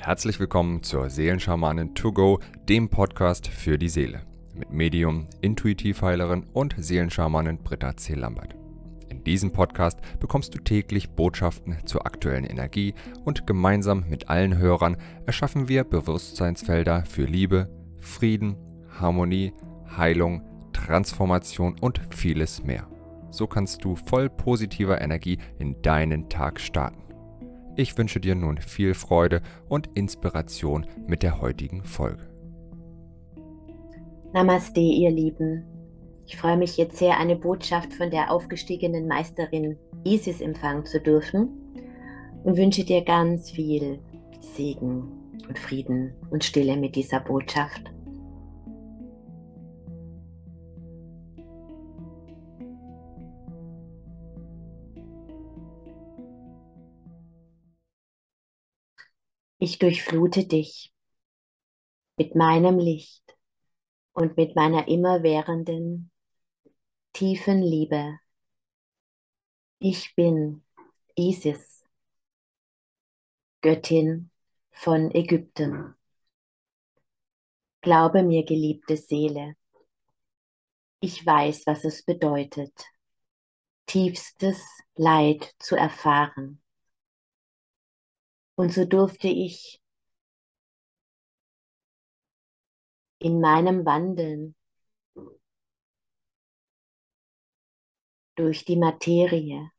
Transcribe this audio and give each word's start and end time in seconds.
Herzlich 0.00 0.38
willkommen 0.38 0.84
zur 0.84 1.10
Seelenschamanin 1.10 1.92
To 1.96 2.12
Go, 2.12 2.38
dem 2.68 2.88
Podcast 2.88 3.48
für 3.48 3.78
die 3.78 3.88
Seele. 3.88 4.22
Mit 4.54 4.70
Medium, 4.70 5.26
Intuitivheilerin 5.40 6.46
und 6.54 6.76
Seelenschamanin 6.78 7.58
Britta 7.58 7.96
C. 7.96 8.14
Lambert. 8.14 8.54
In 9.10 9.24
diesem 9.24 9.52
Podcast 9.52 9.98
bekommst 10.20 10.54
du 10.54 10.58
täglich 10.58 11.10
Botschaften 11.10 11.78
zur 11.84 12.06
aktuellen 12.06 12.44
Energie 12.44 12.94
und 13.24 13.46
gemeinsam 13.46 14.04
mit 14.08 14.30
allen 14.30 14.56
Hörern 14.56 14.96
erschaffen 15.26 15.68
wir 15.68 15.82
Bewusstseinsfelder 15.82 17.04
für 17.04 17.24
Liebe, 17.24 17.68
Frieden, 18.00 18.56
Harmonie, 19.00 19.52
Heilung, 19.96 20.42
Transformation 20.72 21.76
und 21.80 22.00
vieles 22.14 22.62
mehr. 22.62 22.86
So 23.30 23.48
kannst 23.48 23.84
du 23.84 23.96
voll 23.96 24.30
positiver 24.30 25.02
Energie 25.02 25.38
in 25.58 25.82
deinen 25.82 26.28
Tag 26.28 26.60
starten. 26.60 27.07
Ich 27.78 27.96
wünsche 27.96 28.18
dir 28.18 28.34
nun 28.34 28.58
viel 28.58 28.92
Freude 28.92 29.40
und 29.68 29.88
Inspiration 29.94 30.84
mit 31.06 31.22
der 31.22 31.40
heutigen 31.40 31.84
Folge. 31.84 32.28
Namaste, 34.32 34.80
ihr 34.80 35.12
Lieben. 35.12 35.62
Ich 36.26 36.36
freue 36.36 36.56
mich 36.56 36.76
jetzt 36.76 36.96
sehr, 36.96 37.18
eine 37.18 37.36
Botschaft 37.36 37.92
von 37.92 38.10
der 38.10 38.32
aufgestiegenen 38.32 39.06
Meisterin 39.06 39.76
Isis 40.02 40.40
empfangen 40.40 40.86
zu 40.86 41.00
dürfen 41.00 41.50
und 42.42 42.56
wünsche 42.56 42.82
dir 42.82 43.04
ganz 43.04 43.48
viel 43.52 44.00
Segen 44.40 45.12
und 45.46 45.56
Frieden 45.56 46.14
und 46.30 46.42
Stille 46.42 46.76
mit 46.76 46.96
dieser 46.96 47.20
Botschaft. 47.20 47.84
Ich 59.60 59.80
durchflute 59.80 60.46
dich 60.46 60.94
mit 62.16 62.36
meinem 62.36 62.78
Licht 62.78 63.36
und 64.12 64.36
mit 64.36 64.54
meiner 64.54 64.86
immerwährenden, 64.86 66.12
tiefen 67.12 67.60
Liebe. 67.60 68.20
Ich 69.80 70.14
bin 70.14 70.62
Isis, 71.16 71.84
Göttin 73.60 74.30
von 74.70 75.10
Ägypten. 75.12 75.96
Glaube 77.80 78.22
mir, 78.22 78.44
geliebte 78.44 78.96
Seele, 78.96 79.56
ich 81.00 81.26
weiß, 81.26 81.66
was 81.66 81.84
es 81.84 82.04
bedeutet, 82.04 82.84
tiefstes 83.86 84.64
Leid 84.94 85.52
zu 85.58 85.74
erfahren 85.74 86.62
und 88.58 88.72
so 88.72 88.84
durfte 88.84 89.28
ich 89.28 89.80
in 93.20 93.40
meinem 93.40 93.86
Wandeln 93.86 94.56
durch 98.34 98.64
die 98.64 98.74
Materie 98.74 99.70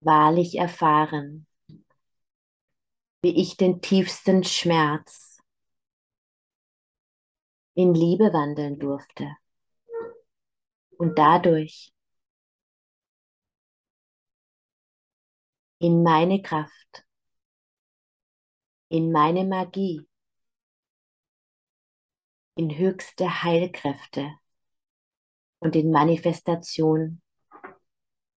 wahrlich 0.00 0.58
erfahren, 0.58 1.46
wie 3.22 3.40
ich 3.40 3.56
den 3.56 3.80
tiefsten 3.80 4.44
Schmerz 4.44 5.38
in 7.76 7.94
Liebe 7.94 8.34
wandeln 8.34 8.78
durfte. 8.78 9.34
Und 10.98 11.18
dadurch 11.18 11.94
in 15.78 16.02
meine 16.02 16.42
Kraft, 16.42 17.04
in 18.88 19.12
meine 19.12 19.44
Magie, 19.44 20.08
in 22.56 22.76
höchste 22.76 23.42
Heilkräfte 23.44 24.32
und 25.60 25.76
in 25.76 25.90
Manifestation 25.90 27.22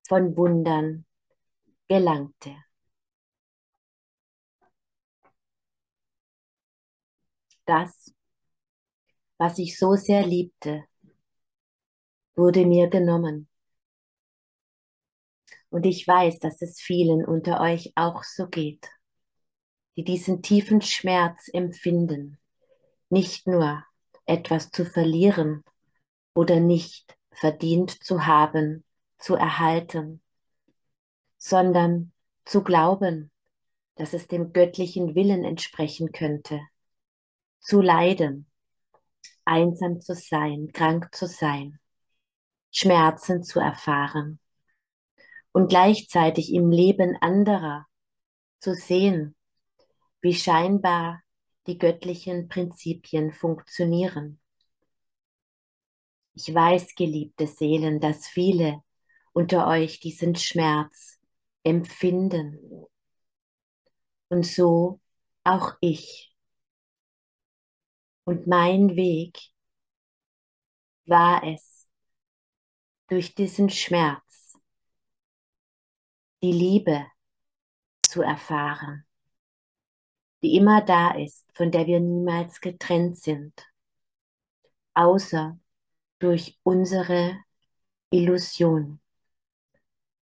von 0.06 0.36
Wundern 0.36 1.06
gelangte. 1.88 2.54
Das, 7.64 8.12
was 9.38 9.58
ich 9.58 9.78
so 9.78 9.94
sehr 9.94 10.26
liebte, 10.26 10.84
wurde 12.34 12.66
mir 12.66 12.88
genommen. 12.88 13.48
Und 15.72 15.86
ich 15.86 16.06
weiß, 16.06 16.38
dass 16.38 16.60
es 16.60 16.82
vielen 16.82 17.24
unter 17.24 17.58
euch 17.62 17.92
auch 17.94 18.24
so 18.24 18.46
geht, 18.46 18.90
die 19.96 20.04
diesen 20.04 20.42
tiefen 20.42 20.82
Schmerz 20.82 21.48
empfinden, 21.50 22.38
nicht 23.08 23.46
nur 23.46 23.82
etwas 24.26 24.70
zu 24.70 24.84
verlieren 24.84 25.64
oder 26.34 26.60
nicht 26.60 27.16
verdient 27.30 28.04
zu 28.04 28.26
haben, 28.26 28.84
zu 29.18 29.34
erhalten, 29.34 30.20
sondern 31.38 32.12
zu 32.44 32.62
glauben, 32.62 33.30
dass 33.94 34.12
es 34.12 34.28
dem 34.28 34.52
göttlichen 34.52 35.14
Willen 35.14 35.42
entsprechen 35.42 36.12
könnte, 36.12 36.60
zu 37.60 37.80
leiden, 37.80 38.46
einsam 39.46 40.02
zu 40.02 40.14
sein, 40.14 40.70
krank 40.74 41.14
zu 41.14 41.26
sein, 41.26 41.78
Schmerzen 42.70 43.42
zu 43.42 43.58
erfahren 43.58 44.38
und 45.52 45.68
gleichzeitig 45.68 46.52
im 46.52 46.70
Leben 46.70 47.16
anderer 47.20 47.86
zu 48.58 48.74
sehen, 48.74 49.36
wie 50.20 50.34
scheinbar 50.34 51.22
die 51.66 51.78
göttlichen 51.78 52.48
Prinzipien 52.48 53.32
funktionieren. 53.32 54.40
Ich 56.34 56.52
weiß, 56.52 56.94
geliebte 56.94 57.46
Seelen, 57.46 58.00
dass 58.00 58.26
viele 58.26 58.82
unter 59.32 59.68
euch 59.68 60.00
diesen 60.00 60.34
Schmerz 60.34 61.18
empfinden. 61.62 62.86
Und 64.28 64.46
so 64.46 65.00
auch 65.44 65.74
ich. 65.80 66.34
Und 68.24 68.46
mein 68.46 68.96
Weg 68.96 69.38
war 71.04 71.42
es, 71.44 71.86
durch 73.08 73.34
diesen 73.34 73.68
Schmerz 73.68 74.21
die 76.42 76.52
Liebe 76.52 77.06
zu 78.00 78.22
erfahren, 78.22 79.06
die 80.42 80.56
immer 80.56 80.82
da 80.82 81.12
ist, 81.12 81.46
von 81.52 81.70
der 81.70 81.86
wir 81.86 82.00
niemals 82.00 82.60
getrennt 82.60 83.16
sind, 83.18 83.54
außer 84.94 85.58
durch 86.18 86.58
unsere 86.64 87.36
Illusion. 88.10 89.00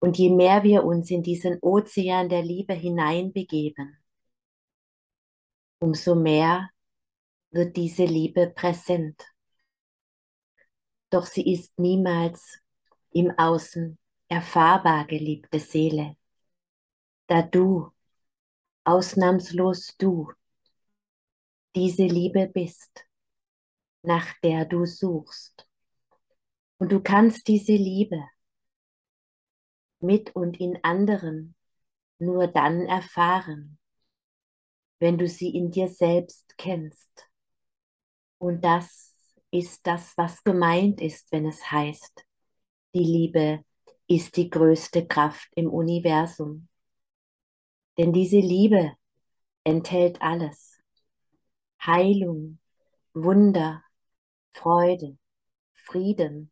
Und 0.00 0.18
je 0.18 0.30
mehr 0.30 0.62
wir 0.64 0.84
uns 0.84 1.10
in 1.10 1.22
diesen 1.22 1.58
Ozean 1.60 2.28
der 2.28 2.42
Liebe 2.42 2.74
hineinbegeben, 2.74 3.96
umso 5.78 6.14
mehr 6.14 6.70
wird 7.50 7.76
diese 7.76 8.04
Liebe 8.04 8.50
präsent. 8.50 9.22
Doch 11.10 11.26
sie 11.26 11.52
ist 11.52 11.78
niemals 11.78 12.58
im 13.12 13.30
Außen 13.38 13.98
erfahrbar, 14.32 15.06
geliebte 15.06 15.60
Seele, 15.60 16.16
da 17.26 17.42
du, 17.42 17.92
ausnahmslos 18.82 19.94
du, 19.98 20.32
diese 21.76 22.04
Liebe 22.04 22.46
bist, 22.46 23.04
nach 24.02 24.32
der 24.42 24.64
du 24.64 24.86
suchst. 24.86 25.68
Und 26.78 26.92
du 26.92 27.02
kannst 27.02 27.46
diese 27.46 27.74
Liebe 27.74 28.24
mit 30.00 30.34
und 30.34 30.58
in 30.58 30.82
anderen 30.82 31.54
nur 32.18 32.46
dann 32.46 32.86
erfahren, 32.86 33.78
wenn 34.98 35.18
du 35.18 35.28
sie 35.28 35.54
in 35.54 35.70
dir 35.70 35.88
selbst 35.88 36.56
kennst. 36.56 37.28
Und 38.38 38.64
das 38.64 39.14
ist 39.50 39.86
das, 39.86 40.16
was 40.16 40.42
gemeint 40.42 41.02
ist, 41.02 41.30
wenn 41.32 41.46
es 41.46 41.70
heißt, 41.70 42.24
die 42.94 43.04
Liebe 43.04 43.62
ist 44.14 44.36
die 44.36 44.50
größte 44.50 45.06
Kraft 45.06 45.48
im 45.54 45.70
Universum. 45.70 46.68
Denn 47.96 48.12
diese 48.12 48.38
Liebe 48.38 48.92
enthält 49.64 50.20
alles. 50.20 50.78
Heilung, 51.84 52.58
Wunder, 53.14 53.82
Freude, 54.52 55.18
Frieden, 55.74 56.50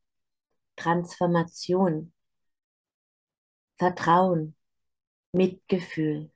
Transformation, 0.77 2.13
Vertrauen, 3.77 4.57
Mitgefühl, 5.33 6.33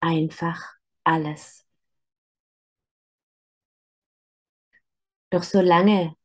einfach 0.00 0.62
alles. 1.04 1.64
Doch 5.30 5.42
solange 5.42 6.15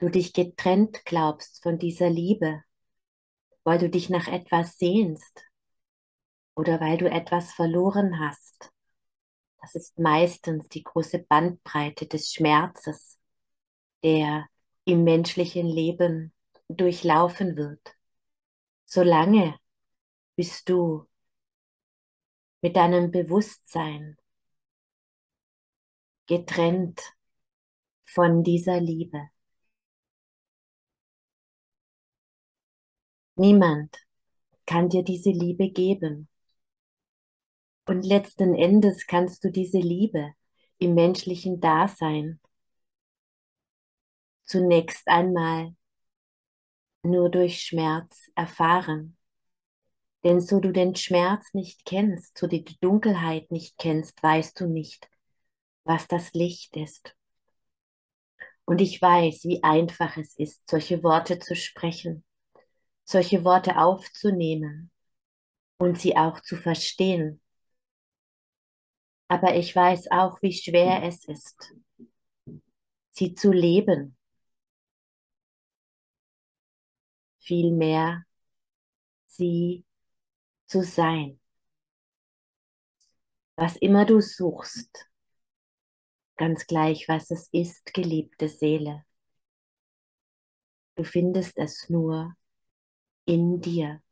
du 0.00 0.08
dich 0.08 0.32
getrennt 0.32 1.04
glaubst 1.04 1.62
von 1.62 1.78
dieser 1.78 2.10
Liebe, 2.10 2.64
weil 3.64 3.78
du 3.78 3.88
dich 3.88 4.08
nach 4.10 4.26
etwas 4.26 4.78
sehnst 4.78 5.44
oder 6.56 6.80
weil 6.80 6.96
du 6.96 7.08
etwas 7.08 7.52
verloren 7.52 8.18
hast. 8.18 8.72
Das 9.60 9.74
ist 9.74 9.98
meistens 9.98 10.68
die 10.68 10.82
große 10.82 11.18
Bandbreite 11.20 12.06
des 12.06 12.32
Schmerzes, 12.32 13.18
der 14.02 14.48
im 14.84 15.04
menschlichen 15.04 15.66
Leben 15.66 16.32
durchlaufen 16.68 17.56
wird. 17.56 17.94
Solange 18.86 19.58
bist 20.34 20.68
du 20.70 21.06
mit 22.62 22.76
deinem 22.76 23.10
Bewusstsein 23.10 24.16
getrennt 26.26 27.00
von 28.04 28.42
dieser 28.42 28.80
Liebe. 28.80 29.28
Niemand 33.40 33.96
kann 34.66 34.90
dir 34.90 35.02
diese 35.02 35.30
Liebe 35.30 35.70
geben. 35.70 36.28
Und 37.86 38.04
letzten 38.04 38.54
Endes 38.54 39.06
kannst 39.06 39.42
du 39.42 39.50
diese 39.50 39.78
Liebe 39.78 40.34
im 40.76 40.94
menschlichen 40.94 41.58
Dasein 41.58 42.38
zunächst 44.44 45.08
einmal 45.08 45.74
nur 47.02 47.30
durch 47.30 47.62
Schmerz 47.62 48.28
erfahren. 48.34 49.16
Denn 50.22 50.42
so 50.42 50.60
du 50.60 50.70
den 50.70 50.94
Schmerz 50.94 51.54
nicht 51.54 51.86
kennst, 51.86 52.36
so 52.36 52.46
die 52.46 52.66
Dunkelheit 52.82 53.50
nicht 53.50 53.78
kennst, 53.78 54.22
weißt 54.22 54.60
du 54.60 54.66
nicht, 54.66 55.08
was 55.84 56.06
das 56.08 56.34
Licht 56.34 56.76
ist. 56.76 57.16
Und 58.66 58.82
ich 58.82 59.00
weiß, 59.00 59.44
wie 59.44 59.62
einfach 59.62 60.18
es 60.18 60.38
ist, 60.38 60.68
solche 60.68 61.02
Worte 61.02 61.38
zu 61.38 61.56
sprechen, 61.56 62.22
solche 63.10 63.44
Worte 63.44 63.76
aufzunehmen 63.76 64.90
und 65.78 65.98
sie 65.98 66.16
auch 66.16 66.40
zu 66.40 66.56
verstehen. 66.56 67.40
Aber 69.28 69.56
ich 69.56 69.74
weiß 69.74 70.10
auch, 70.10 70.40
wie 70.42 70.52
schwer 70.52 71.02
es 71.02 71.24
ist, 71.24 71.72
sie 73.12 73.34
zu 73.34 73.52
leben. 73.52 74.16
Vielmehr 77.38 78.24
sie 79.26 79.84
zu 80.66 80.82
sein. 80.82 81.40
Was 83.56 83.76
immer 83.76 84.04
du 84.04 84.20
suchst, 84.20 85.06
ganz 86.36 86.66
gleich, 86.66 87.08
was 87.08 87.30
es 87.30 87.48
ist, 87.52 87.92
geliebte 87.92 88.48
Seele, 88.48 89.04
du 90.94 91.04
findest 91.04 91.58
es 91.58 91.88
nur 91.88 92.34
in 93.26 93.60
dir. 93.60 94.02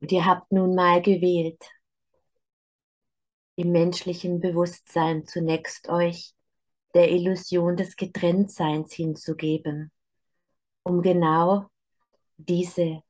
Und 0.00 0.12
ihr 0.12 0.24
habt 0.24 0.52
nun 0.52 0.74
mal 0.74 1.02
gewählt, 1.02 1.62
im 3.56 3.72
menschlichen 3.72 4.40
Bewusstsein 4.40 5.26
zunächst 5.26 5.88
euch 5.88 6.32
der 6.94 7.10
Illusion 7.10 7.76
des 7.76 7.96
Getrenntseins 7.96 8.92
hinzugeben, 8.94 9.90
um 10.84 11.02
genau 11.02 11.66
diese 12.36 13.02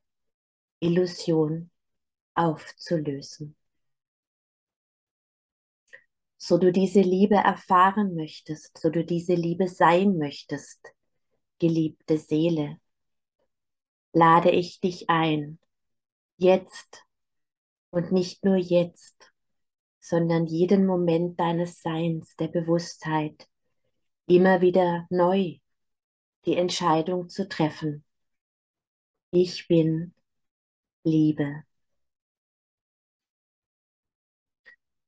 Illusion 0.79 1.69
aufzulösen. 2.33 3.55
So 6.37 6.57
du 6.57 6.71
diese 6.71 7.01
Liebe 7.01 7.35
erfahren 7.35 8.15
möchtest, 8.15 8.77
so 8.77 8.89
du 8.89 9.05
diese 9.05 9.33
Liebe 9.35 9.67
sein 9.67 10.17
möchtest, 10.17 10.79
geliebte 11.59 12.17
Seele, 12.17 12.79
lade 14.13 14.51
ich 14.51 14.79
dich 14.79 15.09
ein, 15.09 15.59
jetzt 16.37 17.05
und 17.91 18.11
nicht 18.11 18.43
nur 18.45 18.57
jetzt, 18.57 19.31
sondern 19.99 20.45
jeden 20.47 20.85
Moment 20.85 21.39
deines 21.39 21.81
Seins, 21.81 22.35
der 22.35 22.47
Bewusstheit, 22.47 23.47
immer 24.27 24.61
wieder 24.61 25.07
neu 25.09 25.57
die 26.45 26.55
Entscheidung 26.55 27.29
zu 27.29 27.47
treffen. 27.47 28.03
Ich 29.31 29.67
bin 29.67 30.13
Liebe. 31.03 31.63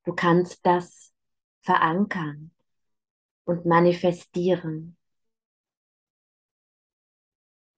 Du 0.03 0.13
kannst 0.13 0.65
das 0.65 1.13
verankern 1.61 2.51
und 3.45 3.65
manifestieren 3.65 4.97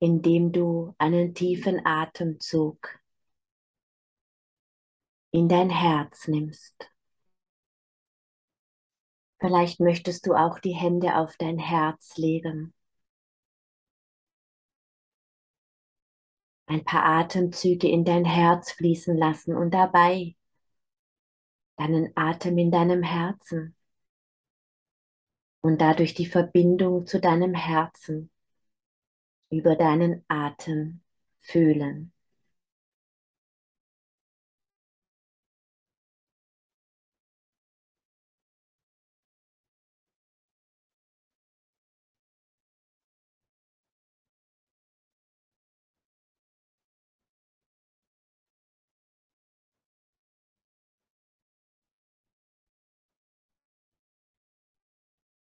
indem 0.04 0.52
du 0.52 0.94
einen 0.98 1.34
tiefen 1.34 1.86
Atemzug 1.86 3.00
in 5.32 5.48
dein 5.48 5.70
Herz 5.70 6.28
nimmst. 6.28 6.92
Vielleicht 9.40 9.80
möchtest 9.80 10.28
du 10.28 10.34
auch 10.34 10.60
die 10.60 10.74
Hände 10.74 11.16
auf 11.16 11.38
dein 11.38 11.58
Herz 11.58 12.18
legen. 12.18 12.74
Ein 16.66 16.84
paar 16.84 17.06
Atemzüge 17.06 17.88
in 17.88 18.04
dein 18.04 18.26
Herz 18.26 18.74
fließen 18.74 19.16
lassen 19.16 19.56
und 19.56 19.74
dabei 19.74 20.36
deinen 21.78 22.12
Atem 22.18 22.58
in 22.58 22.72
deinem 22.72 23.04
Herzen 23.04 23.74
und 25.62 25.80
dadurch 25.80 26.14
die 26.14 26.26
Verbindung 26.26 27.08
zu 27.08 27.22
deinem 27.22 27.54
Herzen 27.54 28.33
über 29.54 29.76
deinen 29.76 30.24
Atem 30.28 31.02
fühlen. 31.40 32.12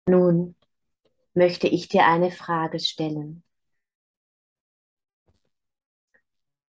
Nun 0.06 0.56
möchte 1.36 1.68
ich 1.68 1.90
dir 1.90 2.06
eine 2.08 2.32
Frage 2.32 2.80
stellen. 2.80 3.44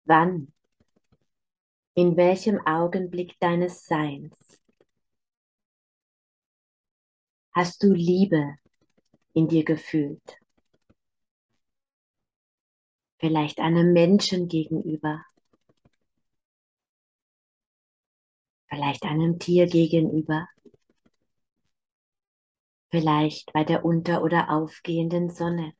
Wann? 0.08 0.54
In 1.94 2.16
welchem 2.16 2.66
Augenblick 2.66 3.38
deines 3.40 3.84
Seins 3.84 4.58
hast 7.52 7.82
du 7.82 7.92
Liebe 7.92 8.54
in 9.34 9.48
dir 9.48 9.64
gefühlt? 9.64 10.38
Vielleicht 13.18 13.60
einem 13.60 13.92
Menschen 13.92 14.48
gegenüber, 14.48 15.22
vielleicht 18.70 19.02
einem 19.02 19.38
Tier 19.38 19.66
gegenüber, 19.66 20.48
vielleicht 22.90 23.52
bei 23.52 23.62
der 23.62 23.84
unter- 23.84 24.22
oder 24.22 24.48
aufgehenden 24.48 25.28
Sonne. 25.28 25.74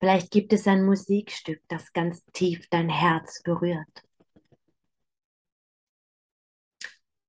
Vielleicht 0.00 0.30
gibt 0.30 0.52
es 0.52 0.66
ein 0.66 0.84
Musikstück, 0.84 1.60
das 1.68 1.92
ganz 1.92 2.24
tief 2.32 2.68
dein 2.70 2.88
Herz 2.88 3.42
berührt. 3.42 4.04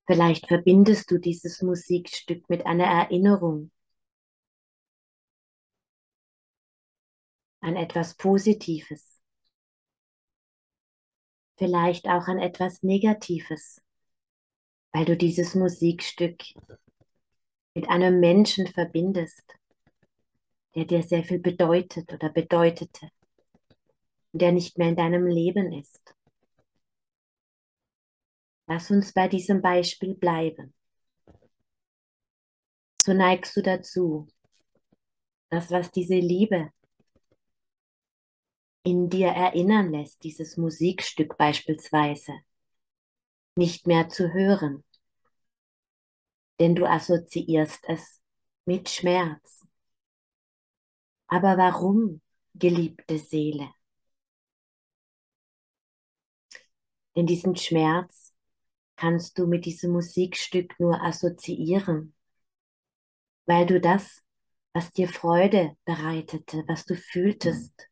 Vielleicht 0.05 0.47
verbindest 0.47 1.11
du 1.11 1.17
dieses 1.17 1.61
Musikstück 1.61 2.49
mit 2.49 2.65
einer 2.65 2.85
Erinnerung 2.85 3.71
an 7.61 7.75
etwas 7.75 8.15
Positives. 8.15 9.19
Vielleicht 11.57 12.07
auch 12.07 12.27
an 12.27 12.39
etwas 12.39 12.83
Negatives, 12.83 13.81
weil 14.91 15.05
du 15.05 15.17
dieses 15.17 15.55
Musikstück 15.55 16.41
mit 17.73 17.89
einem 17.89 18.19
Menschen 18.19 18.67
verbindest, 18.67 19.58
der 20.75 20.85
dir 20.85 21.03
sehr 21.03 21.23
viel 21.23 21.39
bedeutet 21.39 22.11
oder 22.13 22.29
bedeutete 22.29 23.09
der 24.31 24.51
nicht 24.51 24.77
mehr 24.77 24.89
in 24.89 24.95
deinem 24.95 25.27
Leben 25.27 25.71
ist. 25.73 26.15
Lass 28.67 28.91
uns 28.91 29.13
bei 29.13 29.27
diesem 29.27 29.61
Beispiel 29.61 30.15
bleiben. 30.15 30.73
So 33.01 33.13
neigst 33.13 33.55
du 33.57 33.61
dazu, 33.61 34.27
das, 35.49 35.71
was 35.71 35.91
diese 35.91 36.15
Liebe 36.15 36.71
in 38.83 39.09
dir 39.09 39.29
erinnern 39.29 39.91
lässt, 39.91 40.23
dieses 40.23 40.57
Musikstück 40.57 41.37
beispielsweise, 41.37 42.33
nicht 43.55 43.87
mehr 43.87 44.09
zu 44.09 44.31
hören, 44.31 44.83
denn 46.59 46.75
du 46.75 46.85
assoziierst 46.85 47.83
es 47.87 48.21
mit 48.65 48.89
Schmerz, 48.89 49.65
aber 51.29 51.57
warum, 51.57 52.21
geliebte 52.55 53.19
Seele? 53.19 53.69
Denn 57.15 57.27
diesen 57.27 57.55
Schmerz 57.55 58.33
kannst 58.95 59.37
du 59.37 59.45
mit 59.45 59.65
diesem 59.65 59.91
Musikstück 59.91 60.79
nur 60.79 61.01
assoziieren, 61.01 62.15
weil 63.45 63.65
du 63.65 63.79
das, 63.79 64.21
was 64.73 64.91
dir 64.91 65.07
Freude 65.07 65.77
bereitete, 65.85 66.63
was 66.67 66.85
du 66.85 66.95
fühltest, 66.95 67.87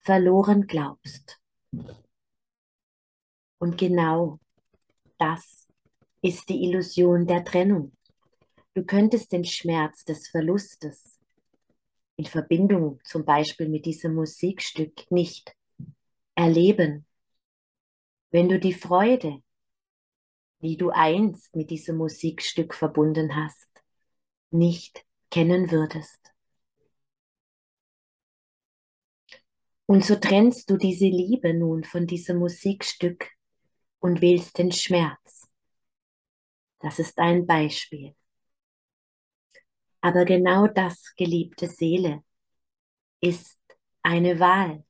verloren 0.00 0.66
glaubst. 0.66 1.40
Und 3.58 3.76
genau 3.76 4.38
das 5.18 5.66
ist 6.22 6.48
die 6.48 6.62
Illusion 6.64 7.26
der 7.26 7.44
Trennung. 7.44 7.92
Du 8.74 8.84
könntest 8.84 9.32
den 9.32 9.44
Schmerz 9.44 10.04
des 10.04 10.28
Verlustes 10.28 11.13
in 12.16 12.26
Verbindung 12.26 13.00
zum 13.04 13.24
Beispiel 13.24 13.68
mit 13.68 13.86
diesem 13.86 14.14
Musikstück 14.14 15.10
nicht 15.10 15.54
erleben, 16.34 17.06
wenn 18.30 18.48
du 18.48 18.58
die 18.58 18.74
Freude, 18.74 19.42
die 20.60 20.76
du 20.76 20.90
einst 20.90 21.54
mit 21.54 21.70
diesem 21.70 21.96
Musikstück 21.96 22.74
verbunden 22.74 23.36
hast, 23.36 23.68
nicht 24.50 25.04
kennen 25.30 25.70
würdest. 25.70 26.20
Und 29.86 30.04
so 30.04 30.16
trennst 30.16 30.70
du 30.70 30.76
diese 30.78 31.06
Liebe 31.06 31.52
nun 31.52 31.84
von 31.84 32.06
diesem 32.06 32.38
Musikstück 32.38 33.30
und 34.00 34.20
wählst 34.20 34.56
den 34.58 34.72
Schmerz. 34.72 35.48
Das 36.80 36.98
ist 36.98 37.18
ein 37.18 37.46
Beispiel. 37.46 38.14
Aber 40.04 40.26
genau 40.26 40.66
das, 40.66 41.14
geliebte 41.16 41.66
Seele, 41.66 42.22
ist 43.22 43.58
eine 44.02 44.38
Wahl. 44.38 44.84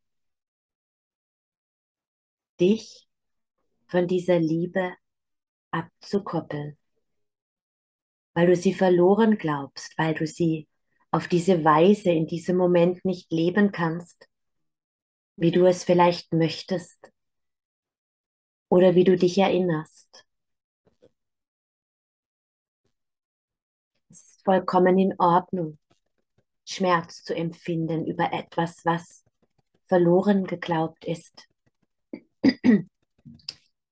Dich 2.58 3.06
von 3.86 4.08
dieser 4.08 4.40
Liebe 4.40 4.96
abzukoppeln, 5.70 6.76
weil 8.32 8.48
du 8.48 8.56
sie 8.56 8.74
verloren 8.74 9.38
glaubst, 9.38 9.96
weil 9.98 10.14
du 10.14 10.26
sie 10.26 10.66
auf 11.12 11.28
diese 11.28 11.62
Weise 11.62 12.10
in 12.10 12.26
diesem 12.26 12.56
Moment 12.56 13.04
nicht 13.04 13.30
leben 13.30 13.70
kannst, 13.70 14.28
wie 15.36 15.52
du 15.52 15.64
es 15.64 15.84
vielleicht 15.84 16.32
möchtest 16.32 17.12
oder 18.68 18.96
wie 18.96 19.04
du 19.04 19.16
dich 19.16 19.38
erinnerst. 19.38 20.26
Vollkommen 24.44 24.98
in 24.98 25.14
Ordnung, 25.18 25.78
Schmerz 26.64 27.22
zu 27.22 27.34
empfinden 27.34 28.06
über 28.06 28.32
etwas, 28.32 28.84
was 28.84 29.24
verloren 29.86 30.46
geglaubt 30.46 31.04
ist, 31.04 31.48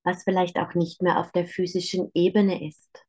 was 0.04 0.24
vielleicht 0.24 0.58
auch 0.58 0.74
nicht 0.74 1.02
mehr 1.02 1.18
auf 1.18 1.32
der 1.32 1.46
physischen 1.46 2.10
Ebene 2.14 2.66
ist. 2.66 3.04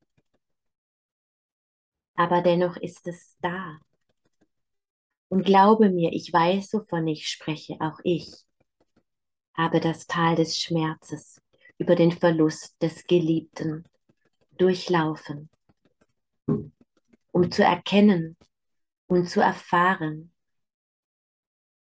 Aber 2.16 2.42
dennoch 2.42 2.78
ist 2.78 3.08
es 3.08 3.36
da. 3.42 3.80
Und 5.30 5.46
glaube 5.46 5.90
mir, 5.90 6.14
ich 6.14 6.32
weiß, 6.32 6.74
wovon 6.74 7.08
ich 7.08 7.28
spreche, 7.28 7.78
auch 7.80 8.00
ich 8.04 8.32
habe 9.56 9.80
das 9.80 10.06
Tal 10.06 10.36
des 10.36 10.60
Schmerzes 10.60 11.42
über 11.78 11.96
den 11.96 12.12
Verlust 12.12 12.80
des 12.82 13.06
Geliebten 13.08 13.86
durchlaufen, 14.58 15.50
um 17.34 17.52
zu 17.52 17.64
erkennen 17.64 18.38
und 19.08 19.28
zu 19.28 19.42
erfahren, 19.42 20.32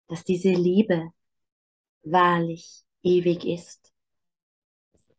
dass 0.08 0.24
diese 0.24 0.50
Liebe 0.50 1.12
wahrlich 2.04 2.84
ewig 3.04 3.46
ist 3.46 3.94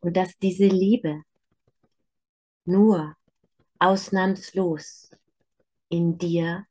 und 0.01 0.17
dass 0.17 0.37
diese 0.39 0.65
Liebe 0.65 1.23
nur 2.65 3.15
ausnahmslos 3.79 5.11
in 5.89 6.17
dir 6.17 6.65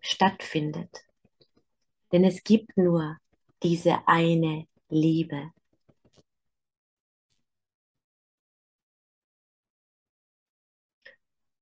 stattfindet. 0.00 1.04
Denn 2.12 2.24
es 2.24 2.44
gibt 2.44 2.76
nur 2.76 3.18
diese 3.62 4.06
eine 4.06 4.68
Liebe. 4.88 5.52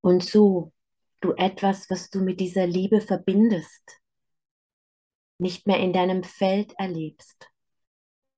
Und 0.00 0.22
so 0.24 0.72
du 1.20 1.32
etwas, 1.32 1.90
was 1.90 2.10
du 2.10 2.20
mit 2.20 2.40
dieser 2.40 2.66
Liebe 2.66 3.00
verbindest, 3.00 4.00
nicht 5.38 5.66
mehr 5.66 5.78
in 5.78 5.92
deinem 5.92 6.22
Feld 6.22 6.72
erlebst, 6.78 7.50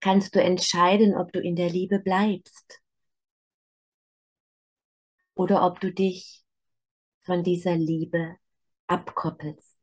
kannst 0.01 0.35
du 0.35 0.43
entscheiden, 0.43 1.17
ob 1.17 1.33
du 1.33 1.41
in 1.41 1.57
der 1.57 1.71
Liebe 1.71 1.99
bleibst 1.99 2.81
oder 5.35 5.65
ob 5.65 5.81
du 5.81 5.93
dich 5.93 6.45
von 7.23 7.43
dieser 7.43 7.77
Liebe 7.77 8.37
abkoppelst. 8.87 9.79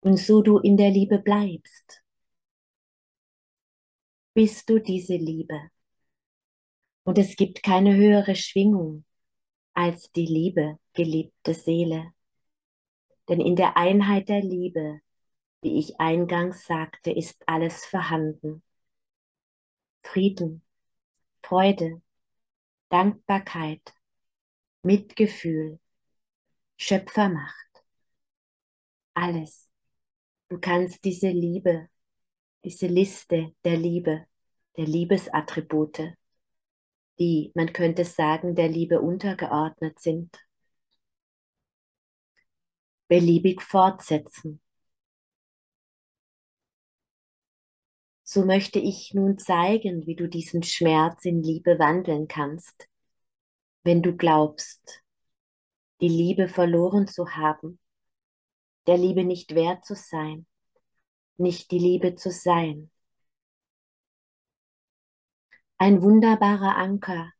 Und 0.00 0.16
so 0.16 0.42
du 0.42 0.58
in 0.58 0.76
der 0.76 0.90
Liebe 0.90 1.18
bleibst, 1.18 2.02
bist 4.32 4.70
du 4.70 4.78
diese 4.78 5.16
Liebe. 5.16 5.70
Und 7.02 7.18
es 7.18 7.34
gibt 7.34 7.62
keine 7.62 7.96
höhere 7.96 8.36
Schwingung 8.36 9.04
als 9.78 10.10
die 10.10 10.26
Liebe, 10.26 10.80
geliebte 10.92 11.54
Seele. 11.54 12.12
Denn 13.28 13.40
in 13.40 13.54
der 13.54 13.76
Einheit 13.76 14.28
der 14.28 14.42
Liebe, 14.42 15.00
wie 15.60 15.78
ich 15.78 16.00
eingangs 16.00 16.66
sagte, 16.66 17.12
ist 17.12 17.48
alles 17.48 17.86
vorhanden. 17.86 18.64
Frieden, 20.02 20.62
Freude, 21.44 22.02
Dankbarkeit, 22.88 23.94
Mitgefühl, 24.82 25.78
Schöpfermacht, 26.76 27.84
alles. 29.14 29.68
Du 30.48 30.58
kannst 30.58 31.04
diese 31.04 31.28
Liebe, 31.28 31.88
diese 32.64 32.88
Liste 32.88 33.54
der 33.64 33.76
Liebe, 33.76 34.26
der 34.76 34.86
Liebesattribute 34.86 36.16
die, 37.18 37.52
man 37.54 37.72
könnte 37.72 38.04
sagen, 38.04 38.54
der 38.54 38.68
Liebe 38.68 39.00
untergeordnet 39.00 39.98
sind. 39.98 40.30
Beliebig 43.08 43.62
fortsetzen. 43.62 44.60
So 48.22 48.44
möchte 48.44 48.78
ich 48.78 49.14
nun 49.14 49.38
zeigen, 49.38 50.06
wie 50.06 50.14
du 50.14 50.28
diesen 50.28 50.62
Schmerz 50.62 51.24
in 51.24 51.42
Liebe 51.42 51.78
wandeln 51.78 52.28
kannst, 52.28 52.86
wenn 53.84 54.02
du 54.02 54.14
glaubst, 54.14 55.02
die 56.02 56.08
Liebe 56.08 56.46
verloren 56.46 57.08
zu 57.08 57.30
haben, 57.30 57.78
der 58.86 58.98
Liebe 58.98 59.24
nicht 59.24 59.54
wert 59.54 59.84
zu 59.84 59.94
sein, 59.94 60.46
nicht 61.38 61.70
die 61.70 61.78
Liebe 61.78 62.16
zu 62.16 62.30
sein. 62.30 62.90
Ein 65.80 66.02
wunderbarer 66.02 66.76
Anker 66.76 67.32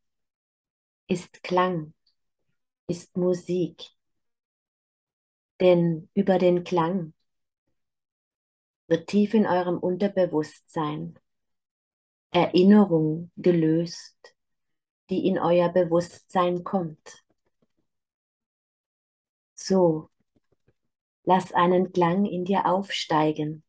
ist 1.08 1.42
Klang, 1.42 1.92
ist 2.86 3.16
Musik. 3.16 3.90
Denn 5.60 6.08
über 6.14 6.38
den 6.38 6.62
Klang 6.62 7.14
wird 8.86 9.08
tief 9.08 9.34
in 9.34 9.44
eurem 9.44 9.76
Unterbewusstsein 9.76 11.18
Erinnerung 12.30 13.32
gelöst, 13.36 14.36
die 15.10 15.26
in 15.26 15.40
euer 15.40 15.70
Bewusstsein 15.70 16.62
kommt. 16.62 17.24
So, 19.56 20.10
lass 21.24 21.52
einen 21.52 21.92
Klang 21.92 22.24
in 22.24 22.44
dir 22.44 22.66
aufsteigen. 22.66 23.64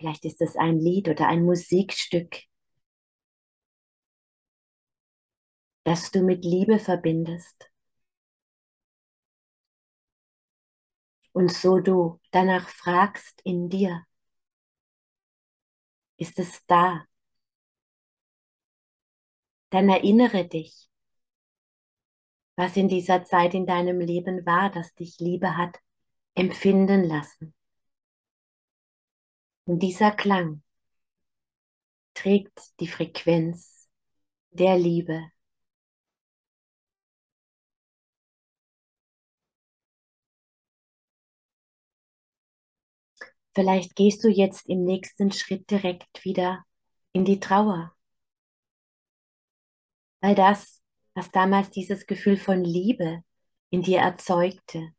Vielleicht 0.00 0.24
ist 0.24 0.40
es 0.40 0.56
ein 0.56 0.80
Lied 0.80 1.08
oder 1.08 1.28
ein 1.28 1.44
Musikstück, 1.44 2.42
das 5.84 6.10
du 6.10 6.22
mit 6.22 6.44
Liebe 6.44 6.78
verbindest. 6.78 7.70
Und 11.32 11.52
so 11.52 11.80
du 11.80 12.20
danach 12.30 12.68
fragst 12.68 13.40
in 13.44 13.68
dir, 13.68 14.04
ist 16.16 16.38
es 16.38 16.64
da? 16.66 17.04
Dann 19.70 19.88
erinnere 19.88 20.46
dich, 20.46 20.88
was 22.56 22.76
in 22.76 22.88
dieser 22.88 23.24
Zeit 23.24 23.54
in 23.54 23.66
deinem 23.66 23.98
Leben 24.00 24.46
war, 24.46 24.70
das 24.70 24.94
dich 24.94 25.18
Liebe 25.18 25.56
hat 25.56 25.78
empfinden 26.34 27.04
lassen. 27.04 27.54
Und 29.66 29.80
dieser 29.80 30.12
Klang 30.12 30.62
trägt 32.14 32.78
die 32.80 32.86
Frequenz 32.86 33.88
der 34.50 34.78
Liebe 34.78 35.30
Vielleicht 43.54 43.94
gehst 43.94 44.24
du 44.24 44.28
jetzt 44.28 44.68
im 44.68 44.84
nächsten 44.84 45.30
Schritt 45.30 45.70
direkt 45.70 46.24
wieder 46.24 46.64
in 47.12 47.24
die 47.24 47.38
Trauer. 47.38 47.94
Weil 50.20 50.34
das, 50.34 50.82
was 51.14 51.30
damals 51.30 51.70
dieses 51.70 52.06
Gefühl 52.06 52.36
von 52.36 52.64
Liebe 52.64 53.22
in 53.70 53.82
dir 53.82 54.00
erzeugte, 54.00 54.92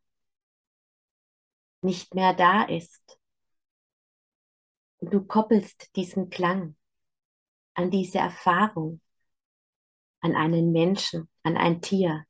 nicht 1.82 2.16
mehr 2.16 2.34
da 2.34 2.64
ist. 2.64 3.20
Und 4.98 5.14
du 5.14 5.26
koppelst 5.26 5.96
diesen 5.96 6.30
Klang 6.30 6.76
an 7.74 7.92
diese 7.92 8.20
Erfahrung, 8.20 9.02
an 10.22 10.36
einen 10.36 10.72
Menschen, 10.72 11.30
an 11.44 11.58
ein 11.58 11.82
Tier, 11.82 12.26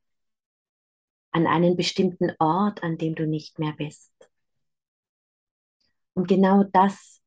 an 1.31 1.45
einen 1.45 1.77
bestimmten 1.77 2.31
Ort, 2.39 2.81
an 2.81 2.97
dem 2.97 3.13
du 3.13 3.27
nicht 3.27 3.59
mehr 3.59 3.73
bist. 3.73 4.11
Und 6.15 6.27
genau 6.27 6.63
das 6.63 7.21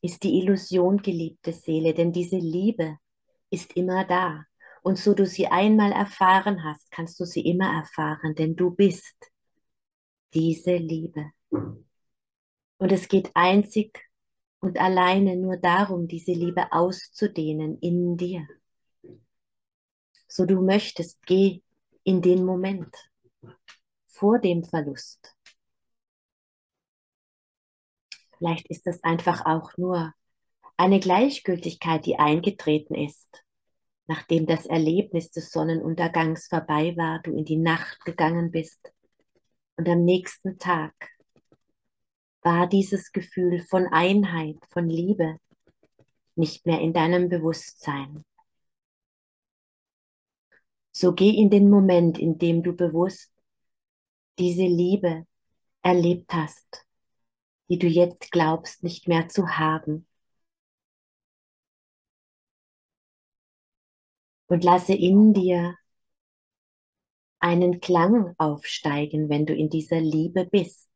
ist 0.00 0.22
die 0.22 0.38
Illusion, 0.40 0.98
geliebte 0.98 1.52
Seele, 1.52 1.94
denn 1.94 2.12
diese 2.12 2.38
Liebe 2.38 2.98
ist 3.50 3.76
immer 3.76 4.04
da. 4.04 4.44
Und 4.82 4.98
so 4.98 5.14
du 5.14 5.26
sie 5.26 5.46
einmal 5.48 5.92
erfahren 5.92 6.64
hast, 6.64 6.90
kannst 6.90 7.20
du 7.20 7.24
sie 7.24 7.46
immer 7.46 7.72
erfahren, 7.72 8.34
denn 8.34 8.56
du 8.56 8.70
bist 8.70 9.14
diese 10.32 10.76
Liebe. 10.76 11.30
Und 11.50 12.92
es 12.92 13.08
geht 13.08 13.30
einzig 13.34 13.98
und 14.60 14.78
alleine 14.78 15.36
nur 15.36 15.56
darum, 15.56 16.08
diese 16.08 16.32
Liebe 16.32 16.72
auszudehnen 16.72 17.78
in 17.80 18.16
dir. 18.16 18.46
So 20.28 20.46
du 20.46 20.62
möchtest, 20.62 21.24
geh 21.26 21.62
in 22.04 22.22
den 22.22 22.44
Moment 22.44 22.94
vor 24.06 24.38
dem 24.38 24.64
Verlust. 24.64 25.35
Vielleicht 28.38 28.68
ist 28.68 28.86
das 28.86 29.02
einfach 29.02 29.46
auch 29.46 29.76
nur 29.76 30.12
eine 30.76 31.00
Gleichgültigkeit, 31.00 32.04
die 32.04 32.18
eingetreten 32.18 32.94
ist, 32.94 33.44
nachdem 34.06 34.46
das 34.46 34.66
Erlebnis 34.66 35.30
des 35.30 35.50
Sonnenuntergangs 35.50 36.48
vorbei 36.48 36.94
war, 36.96 37.20
du 37.22 37.32
in 37.32 37.44
die 37.44 37.56
Nacht 37.56 38.04
gegangen 38.04 38.50
bist 38.50 38.92
und 39.76 39.88
am 39.88 40.04
nächsten 40.04 40.58
Tag 40.58 40.94
war 42.42 42.68
dieses 42.68 43.10
Gefühl 43.10 43.60
von 43.60 43.86
Einheit, 43.86 44.58
von 44.68 44.88
Liebe 44.88 45.38
nicht 46.36 46.66
mehr 46.66 46.80
in 46.80 46.92
deinem 46.92 47.28
Bewusstsein. 47.28 48.24
So 50.92 51.12
geh 51.12 51.30
in 51.30 51.50
den 51.50 51.68
Moment, 51.68 52.18
in 52.18 52.38
dem 52.38 52.62
du 52.62 52.72
bewusst 52.74 53.32
diese 54.38 54.62
Liebe 54.62 55.26
erlebt 55.82 56.32
hast, 56.32 56.85
die 57.68 57.78
du 57.78 57.86
jetzt 57.86 58.30
glaubst 58.32 58.82
nicht 58.82 59.08
mehr 59.08 59.28
zu 59.28 59.48
haben. 59.58 60.06
Und 64.48 64.64
lasse 64.64 64.94
in 64.94 65.34
dir 65.34 65.76
einen 67.40 67.80
Klang 67.80 68.34
aufsteigen, 68.38 69.28
wenn 69.28 69.46
du 69.46 69.54
in 69.54 69.70
dieser 69.70 70.00
Liebe 70.00 70.46
bist, 70.46 70.90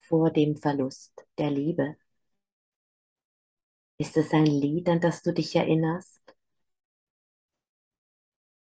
vor 0.00 0.30
dem 0.30 0.56
Verlust 0.56 1.24
der 1.38 1.50
Liebe. 1.50 1.96
Ist 3.98 4.16
es 4.16 4.32
ein 4.32 4.46
Lied, 4.46 4.88
an 4.88 5.00
das 5.00 5.22
du 5.22 5.32
dich 5.32 5.54
erinnerst? 5.54 6.20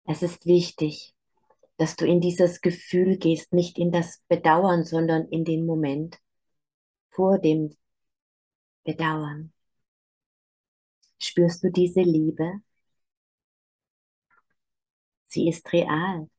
Es 0.05 0.23
ist 0.23 0.45
wichtig, 0.47 1.13
dass 1.77 1.95
du 1.95 2.05
in 2.05 2.21
dieses 2.21 2.61
Gefühl 2.61 3.17
gehst, 3.17 3.53
nicht 3.53 3.77
in 3.77 3.91
das 3.91 4.21
Bedauern, 4.27 4.83
sondern 4.83 5.27
in 5.29 5.45
den 5.45 5.65
Moment 5.65 6.19
vor 7.09 7.39
dem 7.39 7.75
Bedauern. 8.83 9.53
Spürst 11.19 11.63
du 11.63 11.71
diese 11.71 12.01
Liebe? 12.01 12.61
Sie 15.27 15.47
ist 15.47 15.71
real. 15.73 16.29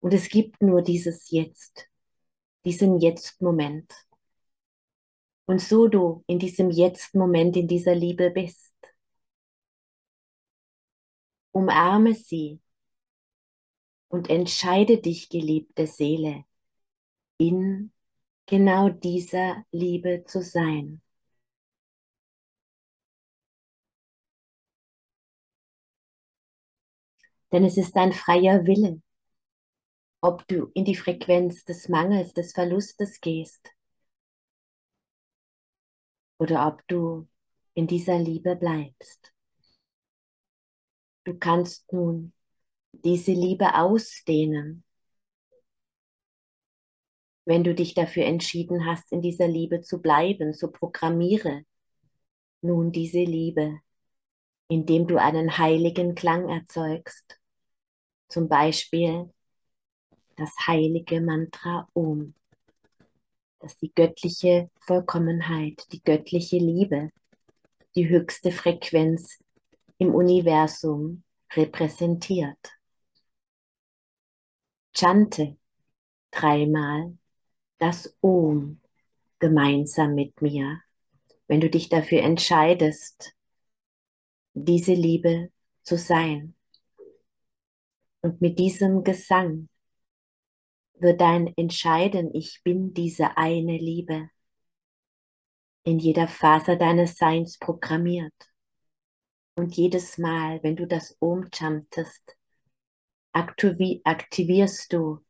Und 0.00 0.14
es 0.14 0.28
gibt 0.28 0.62
nur 0.62 0.82
dieses 0.82 1.30
Jetzt, 1.30 1.88
diesen 2.64 2.98
Jetzt-Moment. 2.98 3.92
Und 5.46 5.60
so 5.60 5.88
du 5.88 6.22
in 6.26 6.38
diesem 6.38 6.70
Jetzt-Moment 6.70 7.56
in 7.56 7.66
dieser 7.66 7.94
Liebe 7.94 8.30
bist, 8.30 8.74
umarme 11.52 12.14
sie 12.14 12.60
und 14.08 14.30
entscheide 14.30 14.98
dich, 14.98 15.28
geliebte 15.28 15.86
Seele, 15.86 16.44
in 17.38 17.92
genau 18.46 18.88
dieser 18.88 19.64
Liebe 19.70 20.24
zu 20.26 20.42
sein. 20.42 21.02
Denn 27.52 27.64
es 27.64 27.76
ist 27.76 27.96
dein 27.96 28.12
freier 28.12 28.66
Wille, 28.66 29.00
ob 30.20 30.46
du 30.48 30.70
in 30.74 30.84
die 30.84 30.96
Frequenz 30.96 31.64
des 31.64 31.88
Mangels, 31.88 32.32
des 32.34 32.52
Verlustes 32.52 33.20
gehst 33.20 33.70
oder 36.38 36.66
ob 36.66 36.86
du 36.88 37.28
in 37.74 37.86
dieser 37.86 38.18
Liebe 38.18 38.56
bleibst. 38.56 39.32
Du 41.24 41.38
kannst 41.38 41.92
nun 41.92 42.32
diese 42.92 43.32
Liebe 43.32 43.74
ausdehnen, 43.74 44.84
wenn 47.44 47.64
du 47.64 47.74
dich 47.74 47.94
dafür 47.94 48.26
entschieden 48.26 48.84
hast, 48.84 49.10
in 49.12 49.22
dieser 49.22 49.48
Liebe 49.48 49.80
zu 49.80 50.02
bleiben, 50.02 50.52
so 50.52 50.70
programmiere 50.70 51.64
nun 52.60 52.92
diese 52.92 53.22
Liebe, 53.22 53.80
indem 54.68 55.06
du 55.06 55.16
einen 55.16 55.56
heiligen 55.56 56.14
Klang 56.14 56.48
erzeugst, 56.48 57.40
zum 58.28 58.48
Beispiel 58.48 59.32
das 60.36 60.50
heilige 60.66 61.20
Mantra 61.20 61.88
Om, 61.94 62.34
das 63.60 63.78
die 63.78 63.92
göttliche 63.94 64.70
Vollkommenheit, 64.80 65.82
die 65.92 66.02
göttliche 66.02 66.58
Liebe, 66.58 67.10
die 67.94 68.08
höchste 68.08 68.52
Frequenz 68.52 69.42
im 69.96 70.14
Universum 70.14 71.24
repräsentiert. 71.54 72.77
Chante 74.94 75.56
dreimal 76.30 77.16
das 77.78 78.16
Om 78.20 78.80
gemeinsam 79.38 80.14
mit 80.14 80.40
mir, 80.42 80.80
wenn 81.46 81.60
du 81.60 81.70
dich 81.70 81.88
dafür 81.88 82.22
entscheidest, 82.22 83.34
diese 84.54 84.94
Liebe 84.94 85.50
zu 85.82 85.96
sein. 85.96 86.54
Und 88.20 88.40
mit 88.40 88.58
diesem 88.58 89.04
Gesang 89.04 89.68
wird 90.94 91.20
dein 91.20 91.56
Entscheiden, 91.56 92.34
ich 92.34 92.60
bin 92.64 92.92
diese 92.92 93.36
eine 93.36 93.78
Liebe, 93.78 94.28
in 95.84 95.98
jeder 95.98 96.28
Faser 96.28 96.76
deines 96.76 97.16
Seins 97.16 97.58
programmiert. 97.58 98.34
Und 99.54 99.76
jedes 99.76 100.18
Mal, 100.18 100.62
wenn 100.62 100.76
du 100.76 100.86
das 100.86 101.16
Om 101.20 101.48
chantest, 101.52 102.37
aktivi 103.38 104.00
aktivierst 104.04 104.92
du 104.92 105.20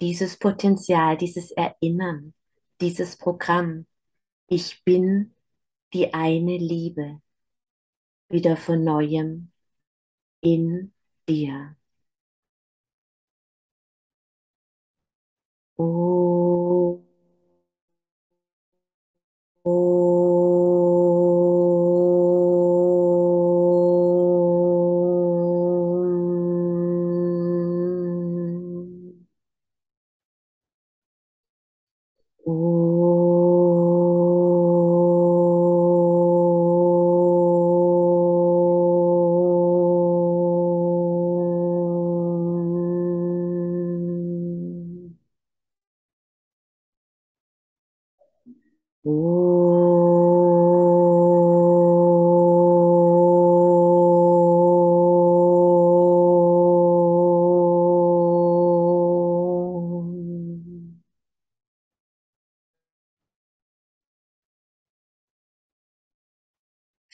dieses 0.00 0.36
Potenzial, 0.36 1.16
dieses 1.16 1.52
Erinnern, 1.52 2.34
dieses 2.80 3.16
Programm. 3.16 3.86
Ich 4.48 4.82
bin 4.84 5.34
die 5.94 6.12
eine 6.12 6.56
Liebe 6.58 7.20
wieder 8.28 8.56
von 8.56 8.82
neuem 8.82 9.52
in 10.40 10.92
dir. 11.28 11.76
Oh. 15.78 17.02
Oh. 19.64 20.01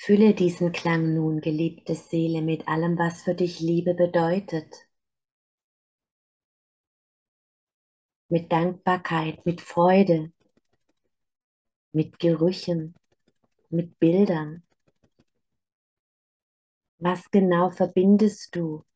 Fülle 0.08 0.32
diesen 0.32 0.72
Klang 0.72 1.12
nun, 1.12 1.42
geliebte 1.42 1.94
Seele, 1.94 2.40
mit 2.40 2.66
allem, 2.66 2.96
was 2.96 3.24
für 3.24 3.34
dich 3.34 3.60
Liebe 3.60 3.92
bedeutet. 3.92 4.88
Mit 8.30 8.50
Dankbarkeit, 8.50 9.44
mit 9.44 9.60
Freude, 9.60 10.32
mit 11.92 12.18
Gerüchen, 12.18 12.94
mit 13.68 13.98
Bildern. 13.98 14.62
Was 16.96 17.30
genau 17.30 17.68
verbindest 17.68 18.56
du 18.56 18.86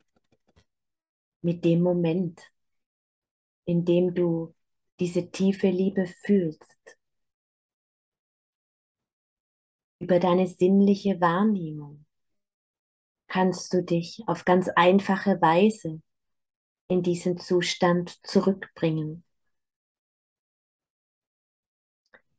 mit 1.43 1.63
dem 1.63 1.83
Moment, 1.83 2.41
in 3.67 3.85
dem 3.85 4.15
du 4.15 4.55
diese 4.99 5.31
tiefe 5.31 5.69
Liebe 5.69 6.07
fühlst? 6.07 7.02
Über 10.03 10.19
deine 10.19 10.49
sinnliche 10.49 11.21
Wahrnehmung 11.21 12.05
kannst 13.29 13.73
du 13.73 13.85
dich 13.85 14.21
auf 14.27 14.45
ganz 14.45 14.69
einfache 14.75 15.41
Weise 15.41 16.03
in 16.89 17.05
diesen 17.05 17.39
Zustand 17.39 18.19
zurückbringen. 18.27 19.23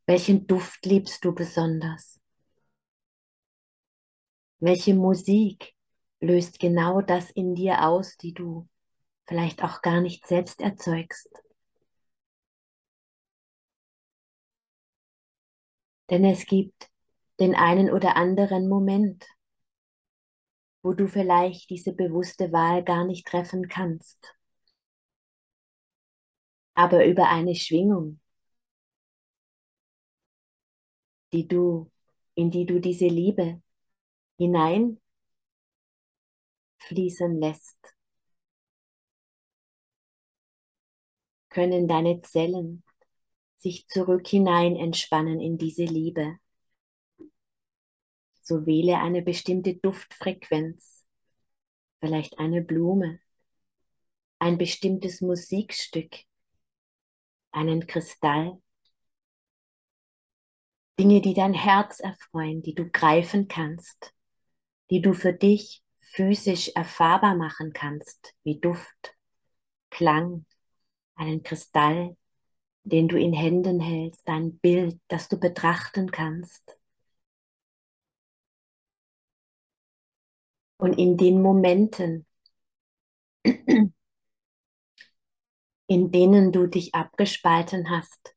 Welchen 0.05 0.45
Duft 0.45 0.85
liebst 0.85 1.23
du 1.23 1.33
besonders? 1.33 2.19
Welche 4.59 4.93
Musik 4.93 5.73
löst 6.19 6.59
genau 6.59 6.99
das 6.99 7.31
in 7.31 7.55
dir 7.55 7.87
aus, 7.87 8.17
die 8.17 8.33
du 8.33 8.67
vielleicht 9.25 9.63
auch 9.63 9.81
gar 9.81 10.01
nicht 10.01 10.27
selbst 10.27 10.59
erzeugst? 10.59 11.29
Denn 16.09 16.25
es 16.25 16.45
gibt 16.45 16.92
den 17.39 17.55
einen 17.55 17.89
oder 17.89 18.15
anderen 18.15 18.67
Moment, 18.69 19.25
wo 20.83 20.93
du 20.93 21.07
vielleicht 21.07 21.69
diese 21.69 21.93
bewusste 21.93 22.51
Wahl 22.51 22.83
gar 22.83 23.05
nicht 23.05 23.25
treffen 23.25 23.67
kannst. 23.67 24.35
Aber 26.75 27.05
über 27.05 27.29
eine 27.29 27.55
Schwingung, 27.55 28.19
die 31.33 31.47
du, 31.47 31.91
in 32.35 32.51
die 32.51 32.65
du 32.65 32.79
diese 32.79 33.07
Liebe 33.07 33.61
hineinfließen 34.37 34.99
lässt, 37.39 37.77
können 41.49 41.87
deine 41.87 42.21
Zellen 42.21 42.83
sich 43.57 43.87
zurück 43.87 44.27
hinein 44.27 44.75
entspannen 44.75 45.39
in 45.39 45.57
diese 45.57 45.85
Liebe. 45.85 46.37
So 48.43 48.65
wähle 48.65 48.99
eine 48.99 49.21
bestimmte 49.21 49.75
Duftfrequenz, 49.75 51.05
vielleicht 52.01 52.39
eine 52.39 52.61
Blume, 52.61 53.19
ein 54.37 54.57
bestimmtes 54.57 55.21
Musikstück, 55.21 56.13
einen 57.53 57.87
Kristall, 57.87 58.61
Dinge, 60.99 61.21
die 61.21 61.33
dein 61.33 61.53
Herz 61.53 62.01
erfreuen, 62.01 62.61
die 62.61 62.75
du 62.75 62.89
greifen 62.89 63.47
kannst, 63.47 64.13
die 64.91 65.01
du 65.01 65.13
für 65.13 65.31
dich 65.31 65.81
physisch 66.01 66.69
erfahrbar 66.75 67.35
machen 67.35 67.71
kannst, 67.71 68.35
wie 68.43 68.59
Duft, 68.59 69.15
Klang, 69.89 70.45
einen 71.15 71.43
Kristall, 71.43 72.17
den 72.83 73.07
du 73.07 73.17
in 73.17 73.31
Händen 73.31 73.79
hältst, 73.79 74.27
ein 74.27 74.59
Bild, 74.59 74.99
das 75.07 75.29
du 75.29 75.39
betrachten 75.39 76.11
kannst. 76.11 76.77
Und 80.83 80.99
in 80.99 81.15
den 81.15 81.41
Momenten, 81.41 82.25
in 85.87 86.11
denen 86.11 86.51
du 86.51 86.67
dich 86.67 86.93
abgespalten 86.93 87.89
hast 87.89 88.35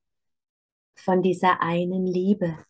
von 0.94 1.22
dieser 1.22 1.60
einen 1.60 2.06
Liebe, 2.06 2.64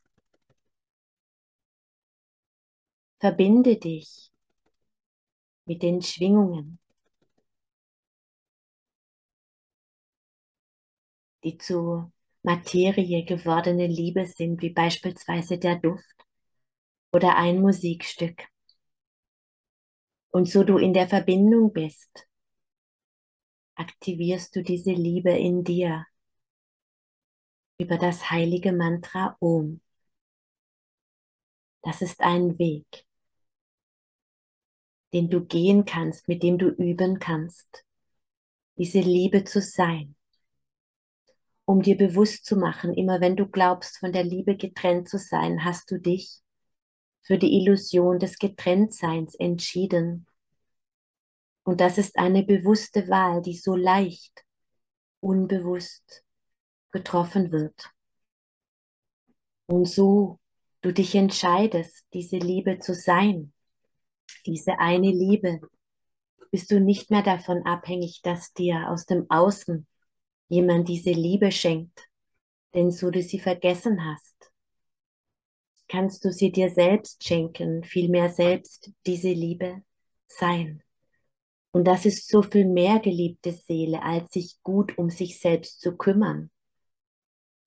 verbinde 3.20 3.76
dich 3.76 4.32
mit 5.66 5.82
den 5.82 6.00
Schwingungen, 6.00 6.78
die 11.44 11.58
zu 11.58 12.10
Materie 12.42 13.26
gewordene 13.26 13.86
Liebe 13.88 14.24
sind, 14.24 14.62
wie 14.62 14.70
beispielsweise 14.70 15.58
der 15.58 15.76
Duft 15.76 16.16
oder 17.12 17.36
ein 17.36 17.60
Musikstück. 17.60 18.48
Und 20.36 20.50
so 20.50 20.64
du 20.64 20.76
in 20.76 20.92
der 20.92 21.08
Verbindung 21.08 21.72
bist, 21.72 22.28
aktivierst 23.74 24.54
du 24.54 24.62
diese 24.62 24.92
Liebe 24.92 25.30
in 25.30 25.64
dir 25.64 26.04
über 27.78 27.96
das 27.96 28.30
heilige 28.30 28.72
Mantra 28.72 29.38
Om. 29.40 29.80
Das 31.80 32.02
ist 32.02 32.20
ein 32.20 32.58
Weg, 32.58 33.06
den 35.14 35.30
du 35.30 35.42
gehen 35.42 35.86
kannst, 35.86 36.28
mit 36.28 36.42
dem 36.42 36.58
du 36.58 36.68
üben 36.68 37.18
kannst, 37.18 37.86
diese 38.76 39.00
Liebe 39.00 39.44
zu 39.44 39.62
sein, 39.62 40.16
um 41.64 41.80
dir 41.80 41.96
bewusst 41.96 42.44
zu 42.44 42.56
machen, 42.56 42.92
immer 42.92 43.22
wenn 43.22 43.36
du 43.36 43.46
glaubst, 43.46 43.96
von 43.96 44.12
der 44.12 44.24
Liebe 44.24 44.58
getrennt 44.58 45.08
zu 45.08 45.16
sein, 45.16 45.64
hast 45.64 45.90
du 45.90 45.98
dich 45.98 46.42
für 47.26 47.38
die 47.38 47.58
Illusion 47.58 48.20
des 48.20 48.38
Getrenntseins 48.38 49.34
entschieden. 49.34 50.28
Und 51.64 51.80
das 51.80 51.98
ist 51.98 52.16
eine 52.16 52.44
bewusste 52.44 53.08
Wahl, 53.08 53.42
die 53.42 53.56
so 53.56 53.74
leicht, 53.74 54.44
unbewusst 55.18 56.24
getroffen 56.92 57.50
wird. 57.50 57.90
Und 59.66 59.86
so 59.86 60.38
du 60.82 60.92
dich 60.92 61.16
entscheidest, 61.16 62.06
diese 62.12 62.36
Liebe 62.36 62.78
zu 62.78 62.94
sein, 62.94 63.52
diese 64.46 64.78
eine 64.78 65.10
Liebe, 65.10 65.60
bist 66.52 66.70
du 66.70 66.78
nicht 66.78 67.10
mehr 67.10 67.22
davon 67.22 67.66
abhängig, 67.66 68.20
dass 68.22 68.52
dir 68.52 68.88
aus 68.88 69.04
dem 69.04 69.28
Außen 69.28 69.84
jemand 70.48 70.88
diese 70.88 71.10
Liebe 71.10 71.50
schenkt, 71.50 72.08
denn 72.72 72.92
so 72.92 73.10
du 73.10 73.20
sie 73.20 73.40
vergessen 73.40 74.04
hast 74.04 74.36
kannst 75.88 76.24
du 76.24 76.32
sie 76.32 76.50
dir 76.52 76.70
selbst 76.70 77.24
schenken, 77.24 77.84
vielmehr 77.84 78.30
selbst 78.30 78.90
diese 79.06 79.30
Liebe 79.30 79.82
sein. 80.28 80.82
Und 81.70 81.84
das 81.84 82.06
ist 82.06 82.28
so 82.28 82.42
viel 82.42 82.64
mehr 82.64 83.00
geliebte 83.00 83.52
Seele, 83.52 84.02
als 84.02 84.32
sich 84.32 84.62
gut 84.62 84.96
um 84.98 85.10
sich 85.10 85.40
selbst 85.40 85.80
zu 85.80 85.96
kümmern. 85.96 86.50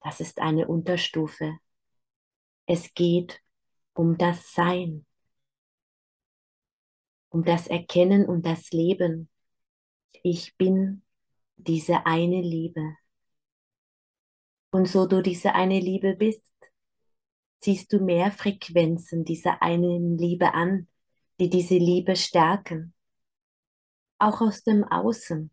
Das 0.01 0.19
ist 0.19 0.39
eine 0.39 0.67
Unterstufe. 0.67 1.58
Es 2.65 2.93
geht 2.93 3.41
um 3.93 4.17
das 4.17 4.53
Sein, 4.53 5.05
um 7.29 7.43
das 7.43 7.67
Erkennen 7.67 8.25
und 8.25 8.45
das 8.45 8.71
Leben. 8.71 9.29
Ich 10.23 10.58
bin 10.58 11.03
diese 11.58 12.05
eine 12.05 12.41
Liebe. 12.41 12.95
Und 14.71 14.88
so 14.88 15.05
du 15.05 15.21
diese 15.21 15.53
eine 15.53 15.79
Liebe 15.79 16.15
bist, 16.15 16.43
ziehst 17.60 17.91
du 17.91 18.00
mehr 18.00 18.32
Frequenzen 18.32 19.26
dieser 19.26 19.62
einen 19.62 20.17
Liebe 20.17 20.54
an, 20.54 20.88
die 21.39 21.50
diese 21.50 21.76
Liebe 21.78 22.15
stärken. 22.15 22.93
Auch 24.17 24.41
aus 24.41 24.63
dem 24.63 24.84
Außen. 24.84 25.52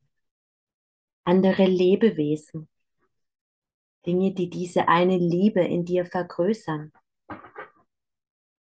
Andere 1.25 1.66
Lebewesen. 1.66 2.69
Dinge, 4.05 4.33
die 4.33 4.49
diese 4.49 4.88
eine 4.88 5.19
Liebe 5.19 5.62
in 5.62 5.85
dir 5.85 6.07
vergrößern. 6.07 6.92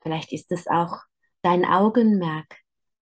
Vielleicht 0.00 0.32
ist 0.32 0.50
es 0.52 0.66
auch 0.66 1.02
dein 1.42 1.66
Augenmerk, 1.66 2.56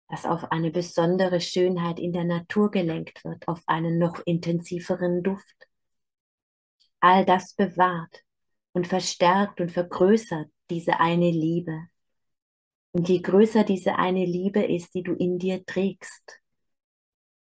das 0.08 0.26
auf 0.26 0.52
eine 0.52 0.72
besondere 0.72 1.40
Schönheit 1.40 2.00
in 2.00 2.14
der 2.14 2.24
Natur 2.24 2.72
gelenkt 2.72 3.24
wird, 3.24 3.48
auf 3.48 3.62
einen 3.68 4.00
noch 4.00 4.20
intensiveren 4.26 5.22
Duft. 5.22 5.68
All 7.00 7.26
das 7.26 7.54
bewahrt 7.54 8.24
und 8.74 8.88
verstärkt 8.88 9.62
und 9.62 9.72
vergrößert 9.72 10.50
diese 10.70 11.00
eine 11.00 11.32
Liebe. 11.32 11.88
Und 12.92 13.10
je 13.10 13.22
größer 13.22 13.64
diese 13.64 13.96
eine 13.96 14.26
Liebe 14.26 14.64
ist, 14.64 14.94
die 14.94 15.04
du 15.04 15.14
in 15.14 15.38
dir 15.38 15.66
trägst, 15.66 16.42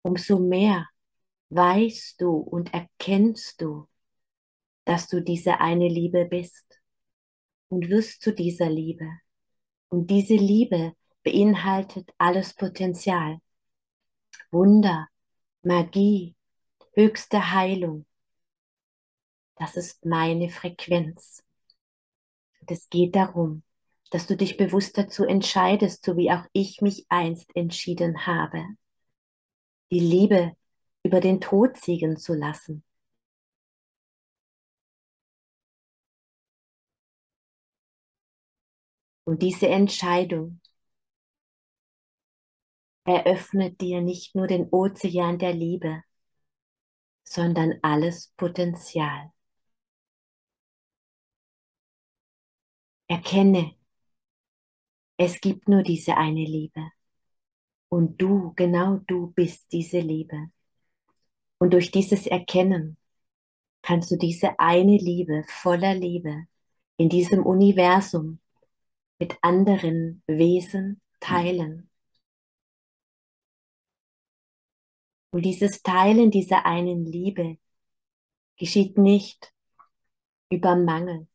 umso 0.01 0.39
mehr 0.39 0.87
weißt 1.49 2.19
du 2.21 2.37
und 2.37 2.73
erkennst 2.73 3.61
du, 3.61 3.87
dass 4.85 5.07
du 5.07 5.21
diese 5.21 5.59
eine 5.59 5.87
Liebe 5.87 6.25
bist 6.25 6.65
und 7.69 7.89
wirst 7.89 8.21
zu 8.21 8.33
dieser 8.33 8.69
Liebe. 8.69 9.09
Und 9.89 10.09
diese 10.09 10.35
Liebe 10.35 10.93
beinhaltet 11.23 12.09
alles 12.17 12.53
Potenzial. 12.53 13.39
Wunder, 14.51 15.07
Magie, 15.61 16.35
höchste 16.93 17.51
Heilung, 17.51 18.05
das 19.59 19.75
ist 19.75 20.05
meine 20.05 20.49
Frequenz. 20.49 21.43
Und 22.61 22.71
es 22.71 22.89
geht 22.89 23.15
darum, 23.15 23.63
dass 24.11 24.27
du 24.27 24.37
dich 24.37 24.57
bewusst 24.57 24.97
dazu 24.97 25.25
entscheidest, 25.25 26.05
so 26.05 26.15
wie 26.17 26.31
auch 26.31 26.45
ich 26.53 26.81
mich 26.81 27.05
einst 27.09 27.55
entschieden 27.55 28.25
habe, 28.25 28.63
die 29.91 29.99
Liebe 29.99 30.53
über 31.03 31.19
den 31.19 31.41
Tod 31.41 31.77
siegen 31.77 32.17
zu 32.17 32.33
lassen. 32.33 32.83
Und 39.25 39.41
diese 39.41 39.67
Entscheidung 39.67 40.61
eröffnet 43.03 43.81
dir 43.81 44.01
nicht 44.01 44.35
nur 44.35 44.47
den 44.47 44.69
Ozean 44.69 45.37
der 45.37 45.53
Liebe, 45.53 46.01
sondern 47.23 47.75
alles 47.81 48.33
Potenzial. 48.37 49.31
Erkenne, 53.07 53.75
es 55.17 55.39
gibt 55.41 55.67
nur 55.67 55.83
diese 55.83 56.17
eine 56.17 56.43
Liebe. 56.43 56.91
Und 57.89 58.21
du, 58.21 58.53
genau 58.55 58.97
du 59.07 59.31
bist 59.31 59.71
diese 59.71 59.99
Liebe. 59.99 60.51
Und 61.57 61.73
durch 61.73 61.91
dieses 61.91 62.27
Erkennen 62.27 62.97
kannst 63.81 64.11
du 64.11 64.17
diese 64.17 64.59
eine 64.59 64.97
Liebe 64.97 65.43
voller 65.47 65.95
Liebe 65.95 66.47
in 66.97 67.09
diesem 67.09 67.45
Universum 67.45 68.39
mit 69.19 69.37
anderen 69.41 70.21
Wesen 70.27 71.01
teilen. 71.19 71.89
Und 75.31 75.43
dieses 75.43 75.81
Teilen 75.81 76.31
dieser 76.31 76.65
einen 76.65 77.05
Liebe 77.05 77.57
geschieht 78.57 78.97
nicht 78.97 79.53
über 80.49 80.75
Mangel, 80.75 81.27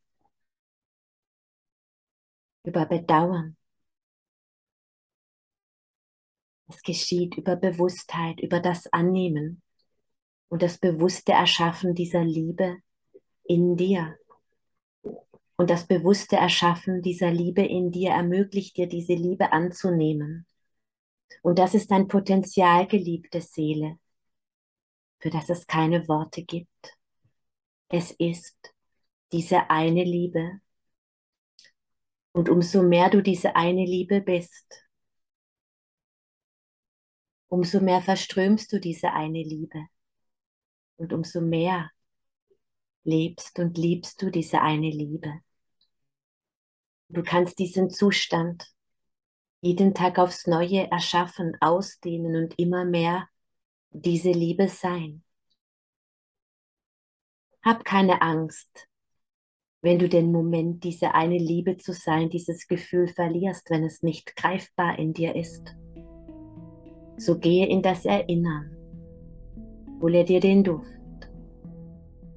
über 2.64 2.86
Bedauern. 2.86 3.56
Es 6.68 6.82
geschieht 6.82 7.36
über 7.36 7.56
Bewusstheit, 7.56 8.40
über 8.40 8.60
das 8.60 8.86
Annehmen 8.92 9.62
und 10.48 10.62
das 10.62 10.78
bewusste 10.78 11.32
Erschaffen 11.32 11.94
dieser 11.94 12.24
Liebe 12.24 12.78
in 13.44 13.76
dir. 13.76 14.16
Und 15.56 15.70
das 15.70 15.86
bewusste 15.86 16.36
Erschaffen 16.36 17.02
dieser 17.02 17.30
Liebe 17.30 17.62
in 17.62 17.90
dir 17.90 18.10
ermöglicht 18.10 18.76
dir, 18.76 18.86
diese 18.86 19.14
Liebe 19.14 19.52
anzunehmen. 19.52 20.46
Und 21.42 21.58
das 21.58 21.74
ist 21.74 21.90
dein 21.90 22.08
Potenzial, 22.08 22.86
geliebte 22.86 23.40
Seele, 23.40 23.98
für 25.18 25.30
das 25.30 25.48
es 25.48 25.66
keine 25.66 26.08
Worte 26.08 26.42
gibt. 26.42 26.96
Es 27.88 28.10
ist 28.12 28.56
diese 29.32 29.70
eine 29.70 30.04
Liebe. 30.04 30.60
Und 32.32 32.48
umso 32.48 32.82
mehr 32.82 33.10
du 33.10 33.22
diese 33.22 33.56
eine 33.56 33.84
Liebe 33.84 34.20
bist, 34.20 34.88
umso 37.48 37.80
mehr 37.80 38.00
verströmst 38.00 38.72
du 38.72 38.80
diese 38.80 39.12
eine 39.12 39.42
Liebe. 39.42 39.86
Und 40.96 41.12
umso 41.12 41.40
mehr 41.40 41.90
lebst 43.04 43.58
und 43.58 43.76
liebst 43.76 44.22
du 44.22 44.30
diese 44.30 44.62
eine 44.62 44.90
Liebe. 44.90 45.40
Du 47.08 47.22
kannst 47.22 47.58
diesen 47.58 47.90
Zustand 47.90 48.72
jeden 49.60 49.94
Tag 49.94 50.18
aufs 50.18 50.46
Neue 50.46 50.90
erschaffen, 50.90 51.56
ausdehnen 51.60 52.36
und 52.36 52.58
immer 52.58 52.84
mehr 52.84 53.28
diese 53.90 54.30
Liebe 54.30 54.68
sein. 54.68 55.22
Hab 57.62 57.84
keine 57.84 58.22
Angst, 58.22 58.88
wenn 59.82 59.98
du 59.98 60.08
den 60.08 60.30
Moment, 60.30 60.84
diese 60.84 61.12
eine 61.12 61.38
Liebe 61.38 61.76
zu 61.76 61.92
sein, 61.92 62.30
dieses 62.30 62.68
Gefühl 62.68 63.08
verlierst, 63.08 63.68
wenn 63.68 63.82
es 63.82 64.02
nicht 64.02 64.36
greifbar 64.36 64.96
in 64.96 65.12
dir 65.12 65.34
ist. 65.34 65.74
So 67.16 67.36
gehe 67.38 67.66
in 67.66 67.82
das 67.82 68.04
Erinnern, 68.04 68.70
hole 70.00 70.24
dir 70.24 70.38
den 70.38 70.62
Duft, 70.62 70.86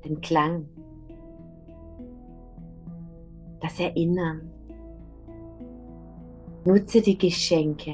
den 0.03 0.19
Klang, 0.21 0.67
das 3.62 3.79
Erinnern. 3.79 4.51
Nutze 6.65 6.99
die 6.99 7.17
Geschenke 7.17 7.93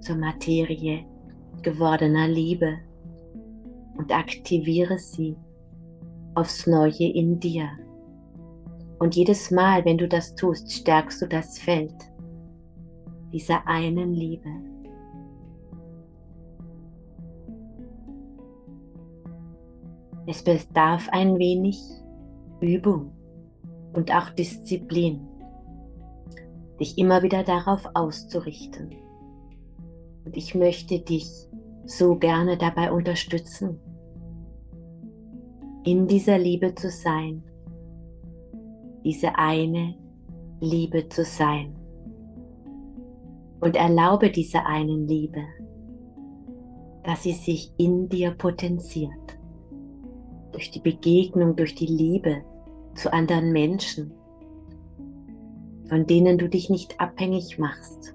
zur 0.00 0.16
Materie 0.16 1.04
gewordener 1.60 2.26
Liebe 2.26 2.78
und 3.98 4.12
aktiviere 4.12 4.98
sie 4.98 5.36
aufs 6.34 6.66
Neue 6.66 7.12
in 7.12 7.40
dir. 7.40 7.68
Und 8.98 9.14
jedes 9.14 9.50
Mal, 9.50 9.84
wenn 9.84 9.98
du 9.98 10.08
das 10.08 10.34
tust, 10.34 10.72
stärkst 10.72 11.20
du 11.22 11.26
das 11.26 11.58
Feld 11.58 11.94
dieser 13.32 13.66
einen 13.66 14.14
Liebe. 14.14 14.48
Es 20.26 20.42
bedarf 20.42 21.08
ein 21.10 21.38
wenig 21.38 21.78
Übung 22.60 23.12
und 23.92 24.12
auch 24.12 24.30
Disziplin, 24.30 25.20
dich 26.80 26.98
immer 26.98 27.22
wieder 27.22 27.44
darauf 27.44 27.88
auszurichten. 27.94 28.94
Und 30.24 30.36
ich 30.36 30.54
möchte 30.54 30.98
dich 30.98 31.28
so 31.84 32.16
gerne 32.16 32.58
dabei 32.58 32.90
unterstützen, 32.90 33.78
in 35.86 36.08
dieser 36.08 36.36
Liebe 36.36 36.74
zu 36.74 36.90
sein, 36.90 37.44
diese 39.04 39.38
eine 39.38 39.94
Liebe 40.58 41.08
zu 41.08 41.22
sein. 41.22 41.76
Und 43.60 43.76
erlaube 43.76 44.30
dieser 44.30 44.66
einen 44.66 45.06
Liebe, 45.06 45.44
dass 47.04 47.22
sie 47.22 47.32
sich 47.32 47.72
in 47.78 48.08
dir 48.08 48.32
potenziert 48.32 49.38
durch 50.50 50.72
die 50.72 50.80
Begegnung, 50.80 51.54
durch 51.54 51.76
die 51.76 51.86
Liebe 51.86 52.42
zu 52.96 53.12
anderen 53.12 53.52
Menschen, 53.52 54.12
von 55.88 56.04
denen 56.04 56.36
du 56.36 56.48
dich 56.48 56.68
nicht 56.68 56.98
abhängig 56.98 57.60
machst, 57.60 58.12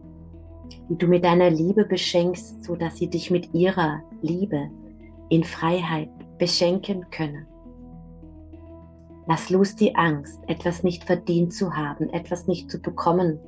die 0.89 0.97
du 0.97 1.07
mit 1.07 1.23
deiner 1.23 1.49
Liebe 1.49 1.85
beschenkst, 1.85 2.65
so 2.65 2.75
dass 2.75 2.97
sie 2.97 3.09
dich 3.09 3.31
mit 3.31 3.53
ihrer 3.53 4.01
Liebe 4.21 4.69
in 5.29 5.45
Freiheit 5.45 6.09
beschenken 6.37 7.09
können. 7.11 7.47
Lass 9.27 9.49
los 9.49 9.75
die 9.75 9.95
Angst, 9.95 10.39
etwas 10.47 10.83
nicht 10.83 11.03
verdient 11.03 11.53
zu 11.53 11.75
haben, 11.75 12.09
etwas 12.09 12.47
nicht 12.47 12.71
zu 12.71 12.79
bekommen, 12.79 13.39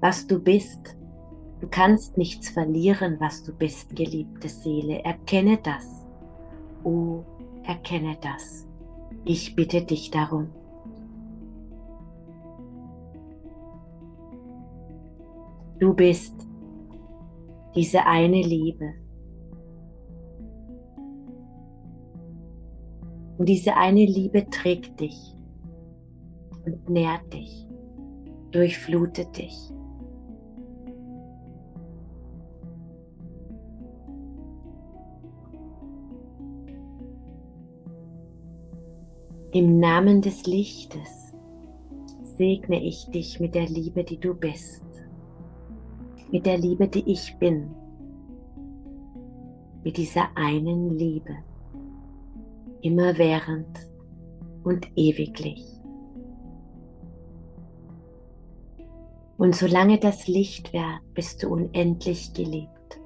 was 0.00 0.26
du 0.26 0.38
bist. 0.38 0.96
Du 1.60 1.68
kannst 1.68 2.18
nichts 2.18 2.48
verlieren, 2.48 3.16
was 3.20 3.42
du 3.42 3.52
bist, 3.52 3.94
geliebte 3.94 4.48
Seele. 4.48 5.04
Erkenne 5.04 5.58
das. 5.62 6.04
Oh, 6.82 7.22
erkenne 7.64 8.16
das. 8.20 8.66
Ich 9.24 9.54
bitte 9.54 9.82
dich 9.82 10.10
darum. 10.10 10.48
Du 15.78 15.92
bist 15.92 16.34
diese 17.74 18.06
eine 18.06 18.40
Liebe. 18.40 18.94
Und 23.36 23.48
diese 23.48 23.76
eine 23.76 24.04
Liebe 24.04 24.48
trägt 24.48 25.00
dich 25.00 25.34
und 26.64 26.88
nährt 26.88 27.32
dich, 27.32 27.66
durchflutet 28.52 29.36
dich. 29.36 29.70
Im 39.52 39.78
Namen 39.78 40.20
des 40.20 40.46
Lichtes 40.46 41.32
segne 42.36 42.82
ich 42.82 43.06
dich 43.10 43.38
mit 43.38 43.54
der 43.54 43.66
Liebe, 43.68 44.02
die 44.02 44.18
du 44.18 44.34
bist, 44.34 44.84
mit 46.32 46.44
der 46.44 46.58
Liebe, 46.58 46.88
die 46.88 47.08
ich 47.08 47.36
bin, 47.38 47.70
mit 49.84 49.96
dieser 49.96 50.36
einen 50.36 50.98
Liebe, 50.98 51.36
immerwährend 52.84 53.78
und 54.62 54.86
ewiglich. 54.94 55.64
Und 59.38 59.56
solange 59.56 59.98
das 59.98 60.28
Licht 60.28 60.72
währt, 60.74 61.00
bist 61.14 61.42
du 61.42 61.48
unendlich 61.48 62.34
geliebt. 62.34 63.00